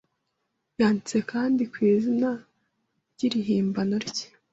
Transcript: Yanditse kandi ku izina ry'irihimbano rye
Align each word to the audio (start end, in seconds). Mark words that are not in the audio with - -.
Yanditse 0.79 1.17
kandi 1.31 1.61
ku 1.71 1.77
izina 1.93 2.29
ry'irihimbano 3.13 3.95
rye 4.07 4.25